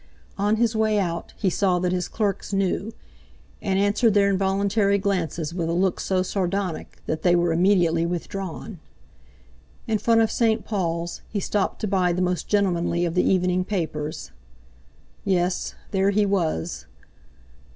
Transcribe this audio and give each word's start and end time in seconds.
On 0.35 0.55
his 0.55 0.75
way 0.75 0.97
out 0.97 1.31
he 1.37 1.51
saw 1.51 1.77
that 1.77 1.91
his 1.91 2.07
clerks 2.07 2.51
knew, 2.51 2.91
and 3.61 3.77
answered 3.77 4.15
their 4.15 4.31
involuntary 4.31 4.97
glances 4.97 5.53
with 5.53 5.69
a 5.69 5.73
look 5.73 5.99
so 5.99 6.23
sardonic 6.23 6.97
that 7.05 7.21
they 7.21 7.35
were 7.35 7.53
immediately 7.53 8.03
withdrawn. 8.03 8.79
In 9.85 9.99
front 9.99 10.21
of 10.21 10.31
St. 10.31 10.65
Paul's, 10.65 11.21
he 11.29 11.39
stopped 11.39 11.81
to 11.81 11.87
buy 11.87 12.13
the 12.13 12.21
most 12.23 12.47
gentlemanly 12.47 13.05
of 13.05 13.13
the 13.13 13.23
evening 13.31 13.63
papers. 13.63 14.31
Yes! 15.23 15.75
there 15.91 16.09
he 16.09 16.25
was! 16.25 16.87